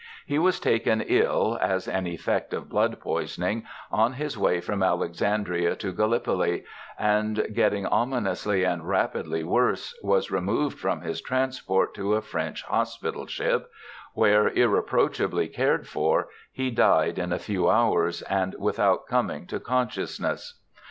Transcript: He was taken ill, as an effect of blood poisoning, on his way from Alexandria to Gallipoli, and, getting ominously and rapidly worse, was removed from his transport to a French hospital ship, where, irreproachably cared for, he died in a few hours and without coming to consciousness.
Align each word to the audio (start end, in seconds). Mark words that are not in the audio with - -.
He 0.25 0.39
was 0.39 0.59
taken 0.59 1.01
ill, 1.01 1.59
as 1.61 1.87
an 1.87 2.07
effect 2.07 2.55
of 2.55 2.67
blood 2.69 2.99
poisoning, 2.99 3.65
on 3.91 4.13
his 4.13 4.35
way 4.35 4.59
from 4.59 4.81
Alexandria 4.81 5.75
to 5.75 5.91
Gallipoli, 5.91 6.63
and, 6.97 7.45
getting 7.53 7.85
ominously 7.85 8.63
and 8.63 8.89
rapidly 8.89 9.43
worse, 9.43 9.95
was 10.01 10.31
removed 10.31 10.79
from 10.79 11.01
his 11.01 11.21
transport 11.21 11.93
to 11.93 12.15
a 12.15 12.21
French 12.23 12.63
hospital 12.63 13.27
ship, 13.27 13.69
where, 14.15 14.47
irreproachably 14.47 15.47
cared 15.47 15.87
for, 15.87 16.29
he 16.51 16.71
died 16.71 17.19
in 17.19 17.31
a 17.31 17.37
few 17.37 17.69
hours 17.69 18.23
and 18.23 18.55
without 18.57 19.05
coming 19.05 19.45
to 19.45 19.59
consciousness. 19.59 20.61